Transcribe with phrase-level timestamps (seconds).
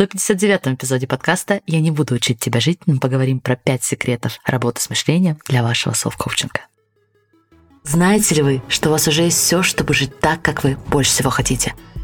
[0.00, 4.80] 159-м эпизоде подкаста «Я не буду учить тебя жить», мы поговорим про 5 секретов работы
[4.80, 6.60] с мышлением для вашего селф-коучинга.
[7.84, 11.10] Знаете ли вы, что у вас уже есть все, чтобы жить так, как вы больше
[11.10, 11.74] всего хотите–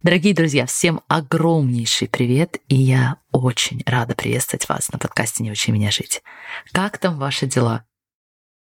[0.00, 5.72] Дорогие друзья, всем огромнейший привет, и я очень рада приветствовать вас на подкасте «Не учи
[5.72, 6.22] меня жить».
[6.70, 7.84] Как там ваши дела?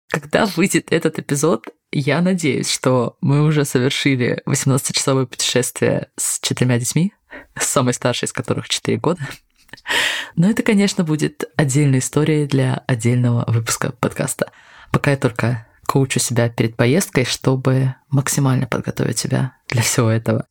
[0.09, 7.13] Когда выйдет этот эпизод, я надеюсь, что мы уже совершили 18-часовое путешествие с четырьмя детьми,
[7.61, 9.21] самой старшей из которых 4 года.
[10.37, 14.53] Но это, конечно, будет отдельной историей для отдельного выпуска подкаста.
[14.91, 20.47] Пока я только коучу себя перед поездкой, чтобы максимально подготовить себя для всего этого.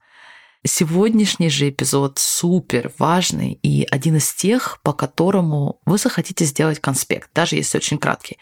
[0.67, 7.29] Сегодняшний же эпизод супер важный и один из тех, по которому вы захотите сделать конспект,
[7.35, 8.39] даже если очень краткий.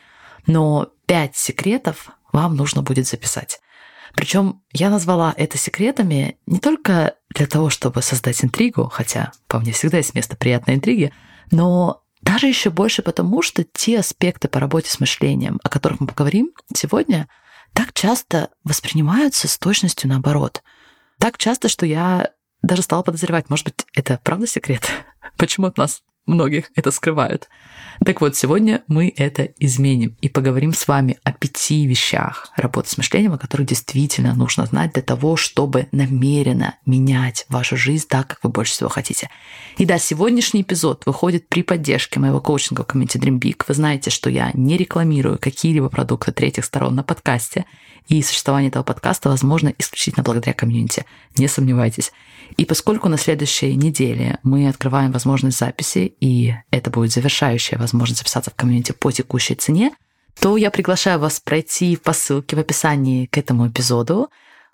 [0.47, 3.59] Но пять секретов вам нужно будет записать.
[4.15, 9.73] Причем я назвала это секретами не только для того, чтобы создать интригу, хотя по мне
[9.73, 11.11] всегда есть место приятной интриги,
[11.51, 16.07] но даже еще больше потому, что те аспекты по работе с мышлением, о которых мы
[16.07, 17.27] поговорим сегодня,
[17.73, 20.63] так часто воспринимаются с точностью наоборот–
[21.19, 24.89] так часто, что я даже стала подозревать, может быть, это правда секрет?
[25.37, 27.49] Почему от нас многих это скрывают?
[28.03, 32.97] Так вот, сегодня мы это изменим и поговорим с вами о пяти вещах работы с
[32.97, 38.39] мышлением, о которых действительно нужно знать для того, чтобы намеренно менять вашу жизнь так, как
[38.43, 39.29] вы больше всего хотите.
[39.77, 43.63] И да, сегодняшний эпизод выходит при поддержке моего коучинга в комьюнити Dream Big.
[43.67, 47.65] Вы знаете, что я не рекламирую какие-либо продукты третьих сторон на подкасте,
[48.07, 51.05] и существование этого подкаста возможно исключительно благодаря комьюнити.
[51.37, 52.11] Не сомневайтесь.
[52.57, 58.51] И поскольку на следующей неделе мы открываем возможность записи, и это будет завершающая возможность записаться
[58.51, 59.91] в комьюнити по текущей цене,
[60.39, 64.29] то я приглашаю вас пройти по ссылке в описании к этому эпизоду,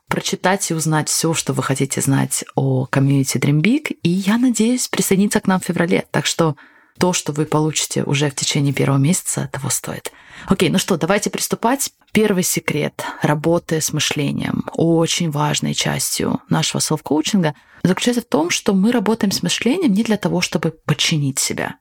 [0.08, 4.88] прочитать и узнать все, что вы хотите знать о комьюнити Dream Big, и я надеюсь
[4.88, 6.06] присоединиться к нам в феврале.
[6.12, 6.56] Так что
[7.00, 10.12] то, что вы получите уже в течение первого месяца, того стоит.
[10.48, 11.92] Окей, ну что, давайте приступать.
[12.12, 18.92] Первый секрет работы с мышлением, очень важной частью нашего селф-коучинга, заключается в том, что мы
[18.92, 21.78] работаем с мышлением не для того, чтобы подчинить себя.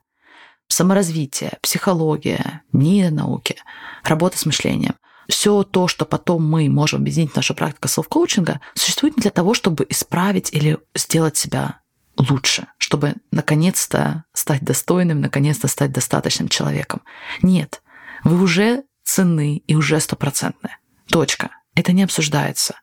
[0.69, 3.57] Саморазвитие, психология, нейронауки,
[4.05, 4.95] работа с мышлением
[5.29, 9.55] все то, что потом мы можем объединить в нашу практику селф-коучинга, существует не для того,
[9.55, 11.81] чтобы исправить или сделать себя
[12.17, 17.03] лучше, чтобы наконец-то стать достойным, наконец-то стать достаточным человеком.
[17.43, 17.83] Нет,
[18.25, 20.71] вы уже ценны и уже стопроцентны.
[21.07, 21.51] Точка.
[21.75, 22.81] Это не обсуждается.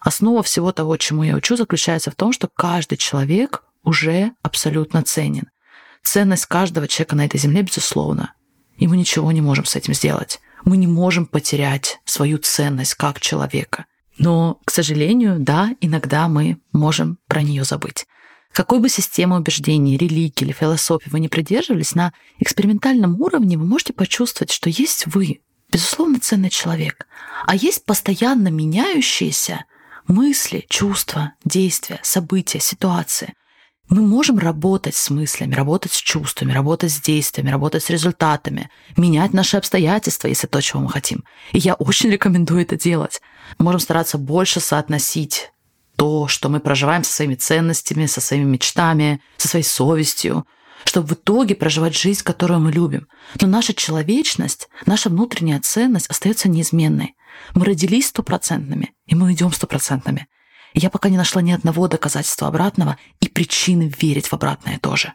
[0.00, 5.48] Основа всего того, чему я учу, заключается в том, что каждый человек уже абсолютно ценен.
[6.02, 8.34] Ценность каждого человека на этой земле, безусловно.
[8.78, 10.40] И мы ничего не можем с этим сделать.
[10.64, 13.86] Мы не можем потерять свою ценность как человека.
[14.18, 18.08] Но, к сожалению, да, иногда мы можем про нее забыть.
[18.52, 23.92] Какой бы системы убеждений, религии или философии вы не придерживались, на экспериментальном уровне вы можете
[23.92, 25.40] почувствовать, что есть вы,
[25.70, 27.06] безусловно, ценный человек,
[27.46, 29.64] а есть постоянно меняющиеся
[30.08, 33.34] мысли, чувства, действия, события, ситуации.
[33.88, 39.32] Мы можем работать с мыслями, работать с чувствами, работать с действиями, работать с результатами, менять
[39.32, 41.24] наши обстоятельства, если то, чего мы хотим.
[41.52, 43.20] И я очень рекомендую это делать.
[43.58, 45.50] Можем стараться больше соотносить
[46.00, 50.46] то, что мы проживаем со своими ценностями, со своими мечтами, со своей совестью,
[50.86, 53.06] чтобы в итоге проживать жизнь, которую мы любим.
[53.38, 57.16] Но наша человечность, наша внутренняя ценность остается неизменной.
[57.54, 60.26] Мы родились стопроцентными, и мы идем стопроцентными.
[60.72, 65.12] Я пока не нашла ни одного доказательства обратного и причины верить в обратное тоже.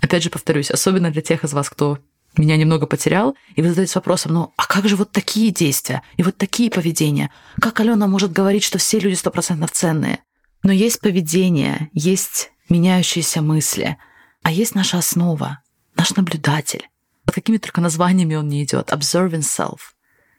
[0.00, 2.00] Опять же повторюсь, особенно для тех из вас, кто
[2.36, 6.24] меня немного потерял, и вы задаетесь вопросом, ну, а как же вот такие действия и
[6.24, 7.30] вот такие поведения?
[7.60, 10.23] Как Алена может говорить, что все люди стопроцентно ценные?
[10.64, 13.96] Но есть поведение, есть меняющиеся мысли,
[14.42, 15.60] а есть наша основа,
[15.94, 16.88] наш наблюдатель.
[17.24, 18.90] Под какими только названиями он не идет.
[18.90, 19.78] Observing self.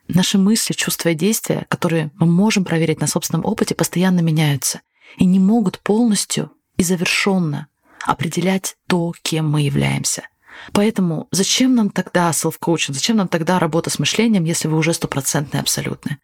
[0.09, 4.81] Наши мысли, чувства и действия, которые мы можем проверить на собственном опыте, постоянно меняются
[5.17, 7.67] и не могут полностью и завершенно
[8.03, 10.27] определять то, кем мы являемся–
[10.73, 15.61] Поэтому зачем нам тогда селф-коучинг, зачем нам тогда работа с мышлением, если вы уже стопроцентные
[15.61, 16.17] абсолютно?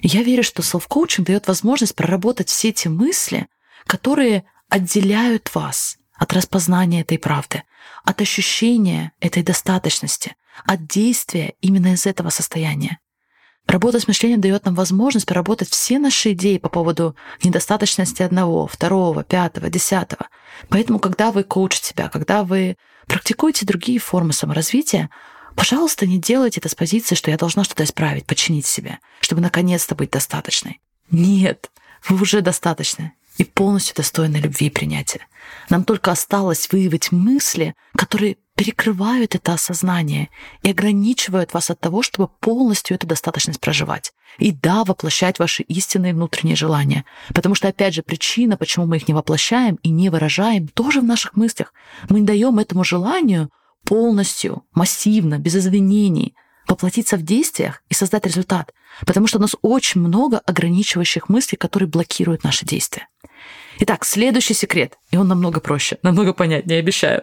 [0.00, 3.48] Я верю, что селф-коучинг дает возможность проработать все эти мысли,
[3.86, 7.64] которые отделяют вас от распознания этой правды,
[8.04, 12.98] от ощущения этой достаточности, от действия именно из этого состояния.
[13.66, 19.24] Работа с мышлением дает нам возможность проработать все наши идеи по поводу недостаточности одного, второго,
[19.24, 20.28] пятого, десятого.
[20.70, 25.10] Поэтому, когда вы коучите себя, когда вы практикуете другие формы саморазвития,
[25.54, 29.94] пожалуйста, не делайте это с позиции, что я должна что-то исправить, починить себе, чтобы наконец-то
[29.94, 30.80] быть достаточной.
[31.10, 31.70] Нет,
[32.08, 35.26] вы уже достаточны и полностью достойны любви и принятия.
[35.70, 40.30] Нам только осталось выявить мысли, которые перекрывают это осознание
[40.62, 44.12] и ограничивают вас от того, чтобы полностью эту достаточность проживать.
[44.38, 47.04] И да, воплощать ваши истинные внутренние желания.
[47.32, 51.04] Потому что, опять же, причина, почему мы их не воплощаем и не выражаем, тоже в
[51.04, 51.72] наших мыслях.
[52.08, 53.48] Мы не даем этому желанию
[53.84, 56.34] полностью, массивно, без извинений
[56.66, 58.72] воплотиться в действиях и создать результат.
[59.06, 63.08] Потому что у нас очень много ограничивающих мыслей, которые блокируют наши действия.
[63.80, 67.22] Итак, следующий секрет, и он намного проще, намного понятнее, обещаю.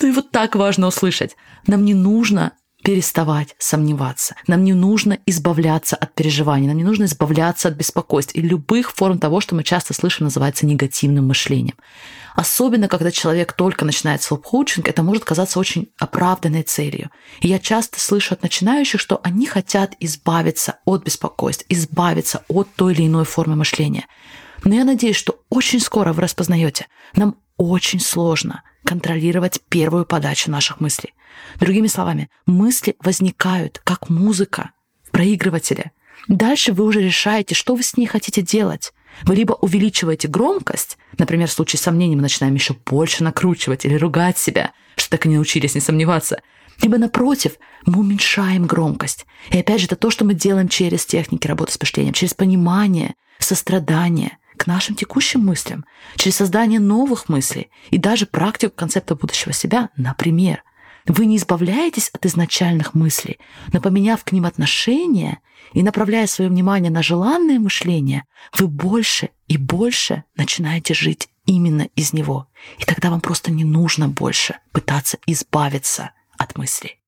[0.00, 1.36] Ну и вот так важно услышать.
[1.66, 2.52] Нам не нужно
[2.82, 4.34] переставать сомневаться.
[4.46, 9.18] Нам не нужно избавляться от переживаний, нам не нужно избавляться от беспокойств и любых форм
[9.18, 11.76] того, что мы часто слышим, называется негативным мышлением.
[12.34, 17.10] Особенно, когда человек только начинает селф-коучинг, это может казаться очень оправданной целью.
[17.40, 22.94] И я часто слышу от начинающих, что они хотят избавиться от беспокойств, избавиться от той
[22.94, 24.06] или иной формы мышления.
[24.64, 30.80] Но я надеюсь, что очень скоро вы распознаете, нам очень сложно контролировать первую подачу наших
[30.80, 31.14] мыслей.
[31.58, 34.70] Другими словами, мысли возникают как музыка
[35.04, 35.92] в проигрывателе.
[36.28, 38.92] Дальше вы уже решаете, что вы с ней хотите делать.
[39.24, 44.38] Вы либо увеличиваете громкость, например, в случае сомнений мы начинаем еще больше накручивать или ругать
[44.38, 46.40] себя, что так и не научились не сомневаться,
[46.80, 47.52] либо напротив,
[47.86, 49.26] мы уменьшаем громкость.
[49.50, 53.14] И опять же, это то, что мы делаем через техники работы с мышлением, через понимание,
[53.38, 55.84] сострадание, к нашим текущим мыслям,
[56.16, 60.62] через создание новых мыслей и даже практику концепта будущего себя, например.
[61.06, 63.38] Вы не избавляетесь от изначальных мыслей,
[63.72, 65.40] но поменяв к ним отношения
[65.72, 68.24] и направляя свое внимание на желанное мышление,
[68.56, 72.48] вы больше и больше начинаете жить именно из него.
[72.78, 77.00] И тогда вам просто не нужно больше пытаться избавиться от мыслей.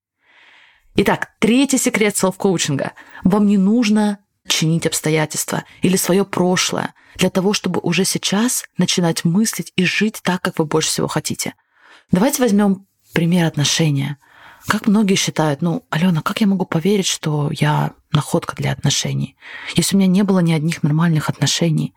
[0.96, 2.92] Итак, третий секрет селф-коучинга.
[3.24, 9.72] Вам не нужно чинить обстоятельства или свое прошлое для того, чтобы уже сейчас начинать мыслить
[9.76, 11.54] и жить так, как вы больше всего хотите.
[12.10, 14.18] Давайте возьмем пример отношения.
[14.66, 19.36] Как многие считают, ну, Алена, как я могу поверить, что я находка для отношений,
[19.74, 21.94] если у меня не было ни одних нормальных отношений,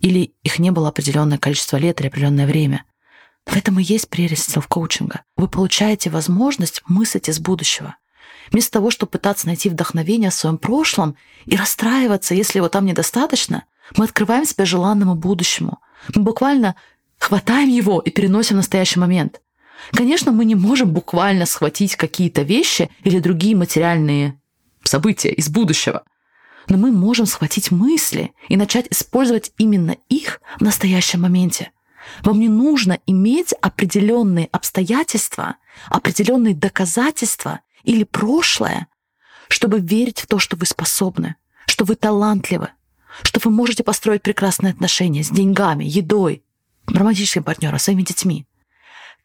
[0.00, 2.84] или их не было определенное количество лет или определенное время.
[3.46, 5.22] В этом и есть прелесть селф-коучинга.
[5.36, 7.96] Вы получаете возможность мыслить из будущего.
[8.50, 11.16] Вместо того, чтобы пытаться найти вдохновение в своем прошлом
[11.46, 13.64] и расстраиваться, если его там недостаточно,
[13.96, 15.78] мы открываем себя желанному будущему.
[16.14, 16.74] Мы буквально
[17.18, 19.40] хватаем его и переносим в настоящий момент.
[19.92, 24.40] Конечно, мы не можем буквально схватить какие-то вещи или другие материальные
[24.84, 26.04] события из будущего.
[26.68, 31.72] Но мы можем схватить мысли и начать использовать именно их в настоящем моменте.
[32.22, 35.56] Вам не нужно иметь определенные обстоятельства,
[35.88, 38.88] определенные доказательства или прошлое,
[39.48, 41.36] чтобы верить в то, что вы способны,
[41.66, 42.68] что вы талантливы,
[43.22, 46.42] что вы можете построить прекрасные отношения с деньгами, едой,
[46.86, 48.46] романтическим партнером, своими детьми.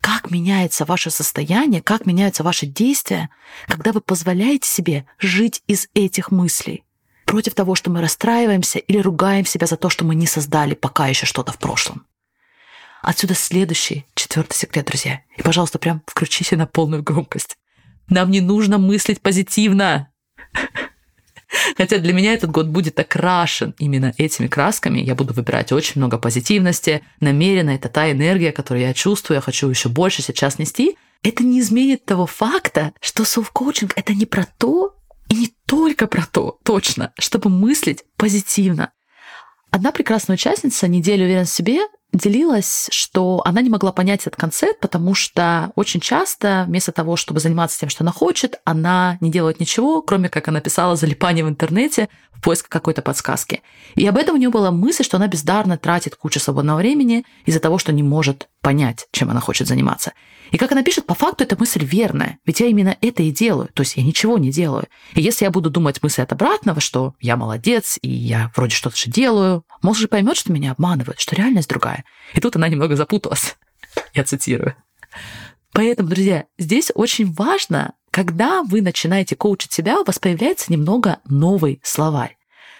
[0.02, 3.30] Как меняется ваше состояние, как меняются ваши действия,
[3.68, 6.84] когда вы позволяете себе жить из этих мыслей,
[7.26, 11.08] против того, что мы расстраиваемся или ругаем себя за то, что мы не создали пока
[11.08, 12.06] еще что-то в прошлом.
[13.02, 15.22] Отсюда следующий, четвертый секрет, друзья.
[15.38, 17.58] И, пожалуйста, прям включите на полную громкость.
[18.10, 20.10] Нам не нужно мыслить позитивно.
[21.78, 25.00] Хотя для меня этот год будет окрашен именно этими красками.
[25.00, 27.04] Я буду выбирать очень много позитивности.
[27.20, 30.98] Намеренно это та энергия, которую я чувствую, я хочу еще больше сейчас нести.
[31.24, 34.96] Это не изменит того факта, что селф-коучинг– это не про то,
[35.30, 38.92] и не только про то, точно, чтобы мыслить позитивно.
[39.72, 41.80] Одна прекрасная участница недели уверенности в себе
[42.14, 47.40] делилась, что она не могла понять этот концепт, потому что очень часто вместо того, чтобы
[47.40, 51.50] заниматься тем, что она хочет, она не делает ничего, кроме как она писала залипание в
[51.50, 53.62] интернете в поисках какой-то подсказки.
[53.96, 57.60] И об этом у нее была мысль, что она бездарно тратит кучу свободного времени из-за
[57.60, 60.12] того, что не может понять, чем она хочет заниматься.
[60.52, 63.70] И как она пишет, по факту эта мысль верная, ведь я именно это и делаю,
[63.74, 64.88] то есть я ничего не делаю.
[65.14, 68.98] И если я буду думать мысли от обратного, что я молодец, и я вроде что-то
[68.98, 72.04] же делаю, мозг же поймет, что меня обманывают, что реальность другая.
[72.34, 73.56] И тут она немного запуталась.
[74.14, 74.76] Я цитирую.
[75.72, 81.80] Поэтому, друзья, здесь очень важно, когда вы начинаете коучить себя, у вас появляется немного новый
[81.84, 82.36] словарь.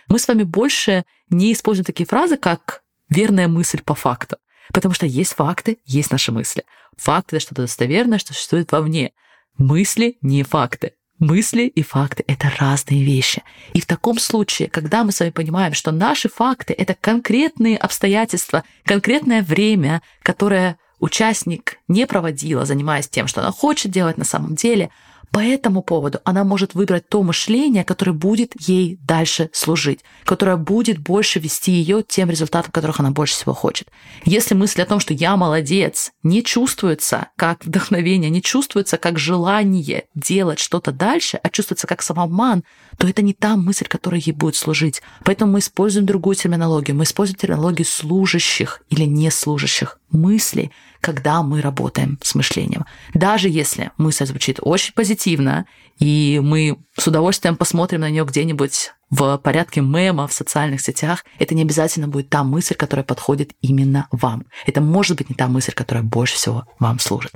[0.10, 4.36] Мы с вами больше не используем такие фразы, как верная мысль по факту.
[4.74, 6.64] Потому что есть факты, есть наши мысли.
[6.98, 9.12] Факты— это что-то достоверное, что существует вовне.
[9.58, 10.94] Мысли не факты.
[11.20, 13.42] Мысли и факты— это разные вещи.
[13.74, 18.64] И в таком случае, когда мы с вами понимаем, что наши факты— это конкретные обстоятельства,
[18.86, 24.92] конкретное время, которое участник не проводила, занимаясь тем, что она хочет делать на самом деле,
[25.32, 31.00] по этому поводу она может выбрать то мышление, которое будет ей дальше служить, которое будет
[31.00, 33.90] больше вести ее тем результатам, которых она больше всего хочет.
[34.26, 40.06] Если мысль о том, что я молодец, не чувствуется как вдохновение, не чувствуется как желание
[40.16, 42.64] делать что-то дальше, а чувствуется как самообман,
[42.98, 45.02] то это не та мысль, которая ей будет служить.
[45.24, 46.96] Поэтому мы используем другую терминологию.
[46.96, 50.72] Мы используем терминологию служащих или неслужащих мыслей,
[51.02, 52.86] когда мы работаем с мышлением.
[53.14, 55.66] Даже если мысль звучит очень позитивно,
[56.00, 61.56] и мы с удовольствием посмотрим на нее где-нибудь в порядке мема в социальных сетях, это
[61.56, 64.46] не обязательно будет та мысль, которая подходит именно вам.
[64.66, 67.34] Это может быть не та мысль, которая больше всего вам служит.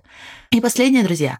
[0.52, 1.40] И последнее, друзья.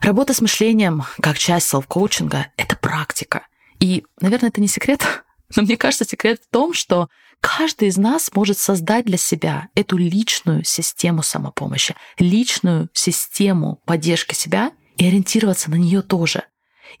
[0.00, 3.46] Работа с мышлением как часть селф-коучинга— это практика.
[3.80, 5.23] И, наверное, это не секрет,
[5.54, 7.08] но мне кажется, секрет в том, что
[7.40, 14.72] каждый из нас может создать для себя эту личную систему самопомощи, личную систему поддержки себя
[14.96, 16.44] и ориентироваться на нее тоже.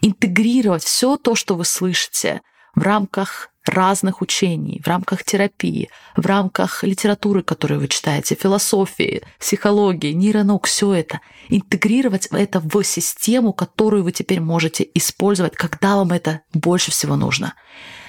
[0.00, 2.42] Интегрировать все то, что вы слышите
[2.74, 10.12] в рамках разных учений, в рамках терапии, в рамках литературы, которую вы читаете, философии, психологии,
[10.12, 16.42] нейронаук, все это, интегрировать это в систему, которую вы теперь можете использовать, когда вам это
[16.52, 17.54] больше всего нужно.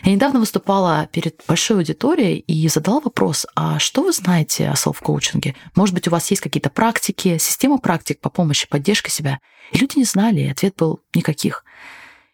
[0.03, 5.55] Я недавно выступала перед большой аудиторией и задала вопрос, а что вы знаете о селф-коучинге?
[5.75, 9.39] Может быть, у вас есть какие-то практики, система практик по помощи, поддержке себя?
[9.71, 11.63] И люди не знали, и ответ был никаких.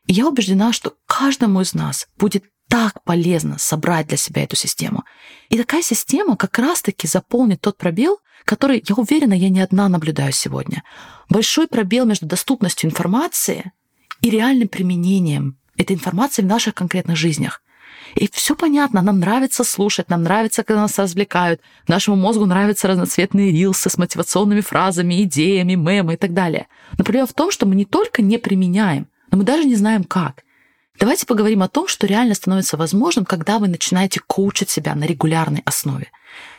[0.08, 5.04] И я убеждена, что каждому из нас будет так полезно собрать для себя эту систему.
[5.50, 10.32] И такая система как раз-таки заполнит тот пробел, который, я уверена, я не одна наблюдаю
[10.32, 10.82] сегодня.
[11.30, 13.74] Большой пробел между доступностью информации
[14.22, 17.62] и реальным применением этой информации в наших конкретных жизнях.
[18.16, 21.60] И все понятно, нам нравится слушать, нам нравится, когда нас развлекают,
[21.90, 26.68] нашему мозгу нравятся разноцветные рилсы с мотивационными фразами, идеями, мемы и так далее.
[26.98, 30.06] Но проблема в том, что мы не только не применяем, но мы даже не знаем
[30.06, 30.46] как.
[31.00, 35.62] Давайте поговорим о том, что реально становится возможным, когда вы начинаете коучить себя на регулярной
[35.66, 36.12] основе.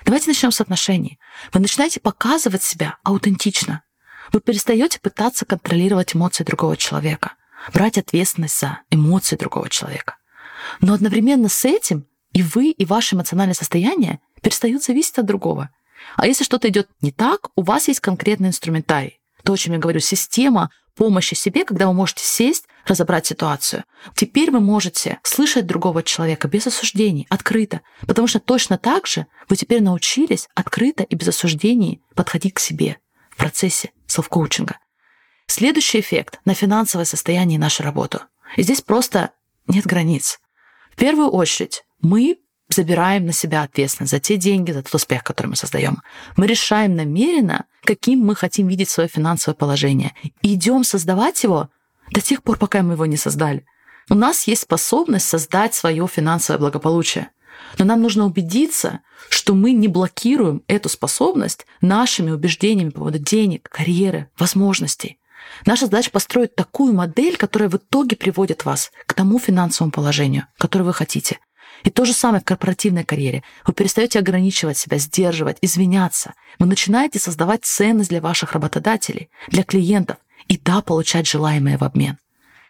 [0.04, 1.18] Давайте начнем с отношений.
[1.52, 3.82] Вы начинаете показывать себя аутентично.
[4.32, 7.34] Вы перестаете пытаться контролировать эмоции другого человека,
[7.72, 10.16] брать ответственность за эмоции другого человека.
[10.80, 15.70] Но одновременно с этим и вы, и ваше эмоциональное состояние перестают зависеть от другого.
[16.16, 19.20] А если что-то идет не так, у вас есть конкретный инструментарий.
[19.44, 23.84] То, о чем я говорю, система помощи себе, когда вы можете сесть, разобрать ситуацию.
[24.14, 29.56] Теперь вы можете слышать другого человека без осуждений, открыто, потому что точно так же вы
[29.56, 32.98] теперь научились открыто и без осуждений подходить к себе
[33.30, 34.78] в процессе селф-коучинга.
[35.46, 38.20] Следующий эффект на финансовое состояние и нашу работу.
[38.56, 39.30] И здесь просто
[39.66, 40.40] нет границ.
[40.92, 42.38] В первую очередь мы
[42.72, 46.02] забираем на себя ответственность за те деньги, за тот успех, который мы создаем.
[46.36, 50.14] Мы решаем намеренно, каким мы хотим видеть свое финансовое положение.
[50.42, 51.68] Идем создавать его
[52.10, 53.64] до тех пор, пока мы его не создали.
[54.10, 57.30] У нас есть способность создать свое финансовое благополучие.
[57.78, 63.68] Но нам нужно убедиться, что мы не блокируем эту способность нашими убеждениями по поводу денег,
[63.68, 65.18] карьеры, возможностей.
[65.66, 70.84] Наша задача построить такую модель, которая в итоге приводит вас к тому финансовому положению, которое
[70.84, 71.38] вы хотите–
[71.84, 73.42] и то же самое в корпоративной карьере.
[73.66, 76.34] Вы перестаете ограничивать себя, сдерживать, извиняться.
[76.58, 82.18] Вы начинаете создавать ценность для ваших работодателей, для клиентов, и да, получать желаемое в обмен.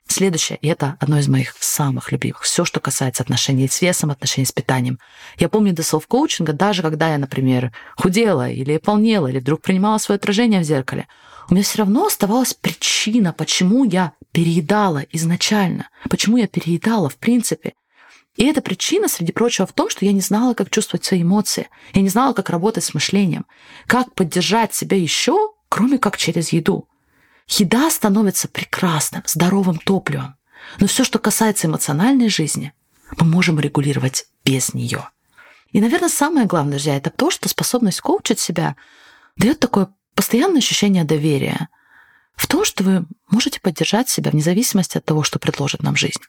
[0.09, 4.45] Следующее, и это одно из моих самых любимых, все, что касается отношений с весом, отношений
[4.45, 4.99] с питанием.
[5.39, 10.17] Я помню до селф-коучинга, даже когда я, например, худела или полнела, или вдруг принимала свое
[10.17, 11.07] отражение в зеркале,
[11.49, 17.75] у меня все равно оставалась причина, почему я переедала изначально, почему я переедала в принципе.
[18.37, 21.69] И эта причина, среди прочего, в том, что я не знала, как чувствовать свои эмоции.
[21.93, 23.45] Я не знала, как работать с мышлением.
[23.87, 26.89] Как поддержать себя еще, кроме как через еду.
[27.49, 30.37] Еда становится прекрасным, здоровым топливом.
[30.79, 32.73] Но все, что касается эмоциональной жизни,
[33.19, 35.09] мы можем регулировать без нее.
[35.73, 38.77] И, наверное, самое главное, друзья, это то, что способность коучить себя
[39.37, 41.69] дает такое постоянное ощущение доверия
[42.35, 46.21] в том, что вы можете поддержать себя вне зависимости от того, что предложит нам жизнь.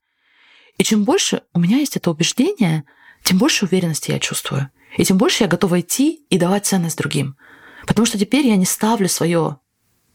[0.78, 2.84] И чем больше у меня есть это убеждение,
[3.24, 4.70] тем больше уверенности я чувствую.
[4.98, 7.36] И тем больше я готова идти и давать ценность другим.
[7.88, 9.58] Потому что теперь я не ставлю свое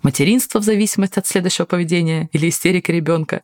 [0.03, 3.43] материнство в зависимости от следующего поведения или истерики ребенка,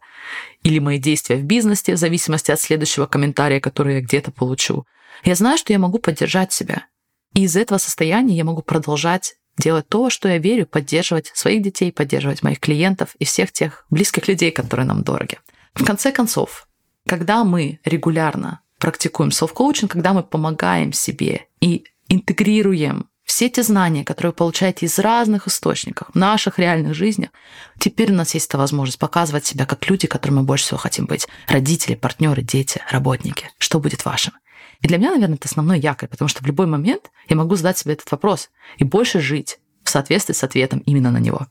[0.62, 4.86] или мои действия в бизнесе в зависимости от следующего комментария, который я где-то получу.
[5.24, 6.86] Я знаю, что я могу поддержать себя.
[7.34, 11.92] И из этого состояния я могу продолжать делать то, что я верю, поддерживать своих детей,
[11.92, 15.38] поддерживать моих клиентов и всех тех близких людей, которые нам дороги.
[15.74, 16.68] В конце концов,
[17.06, 24.32] когда мы регулярно практикуем селф-коучинг, когда мы помогаем себе и интегрируем все те знания, которые
[24.32, 27.30] вы получаете из разных источников в наших реальных жизнях,
[27.78, 31.06] теперь у нас есть эта возможность показывать себя как люди, которыми мы больше всего хотим
[31.06, 31.26] быть.
[31.48, 33.50] Родители, партнеры, дети, работники.
[33.58, 34.34] Что будет вашим?
[34.80, 37.78] И для меня, наверное, это основной якорь, потому что в любой момент я могу задать
[37.78, 41.46] себе этот вопрос и больше жить в соответствии с ответом именно на него.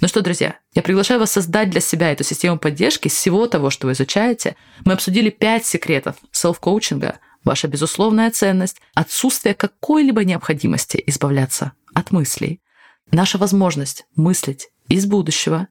[0.00, 3.88] Ну что, друзья, я приглашаю вас создать для себя эту систему поддержки всего того, что
[3.88, 4.54] вы изучаете.
[4.84, 12.60] Мы обсудили пять секретов селф-коучинга, ваша безусловная ценность, отсутствие какой-либо необходимости избавляться от мыслей,
[13.10, 15.66] наша возможность мыслить из будущего,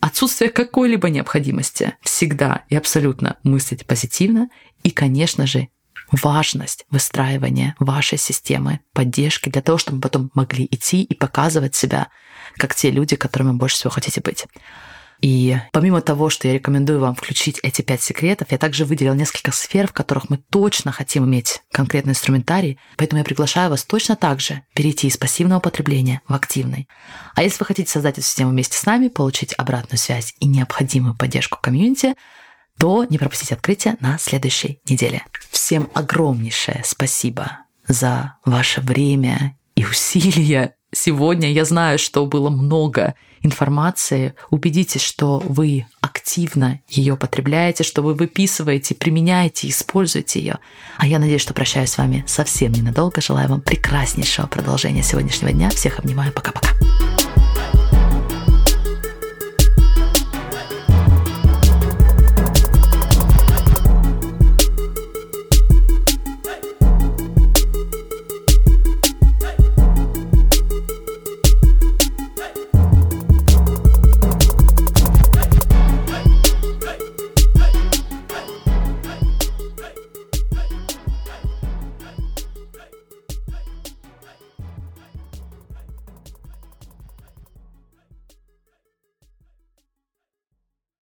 [0.00, 4.50] отсутствие какой-либо необходимости всегда и абсолютно мыслить позитивно.
[4.82, 5.68] И, конечно же,
[6.12, 12.08] важность выстраивания вашей системы поддержки для того, чтобы потом могли идти и показывать себя
[12.56, 14.46] как те люди, которыми больше всего хотите быть.
[15.22, 19.52] И помимо того, что я рекомендую вам включить эти пять секретов, я также выделил несколько
[19.52, 24.40] сфер, в которых мы точно хотим иметь конкретный инструментарий, поэтому я приглашаю вас точно так
[24.40, 26.88] же перейти из пассивного потребления в активный.
[27.36, 31.14] А если вы хотите создать эту систему вместе с нами, получить обратную связь и необходимую
[31.14, 32.14] поддержку комьюнити,
[32.82, 35.22] то не пропустите открытие на следующей неделе.
[35.52, 41.52] Всем огромнейшее спасибо за ваше время и усилия сегодня.
[41.52, 44.34] Я знаю, что было много информации.
[44.50, 50.58] Убедитесь, что вы активно ее потребляете, что вы выписываете, применяете, используете ее.
[50.96, 53.20] А я надеюсь, что прощаюсь с вами совсем ненадолго.
[53.20, 55.70] Желаю вам прекраснейшего продолжения сегодняшнего дня.
[55.70, 56.32] Всех обнимаю.
[56.32, 56.70] Пока-пока.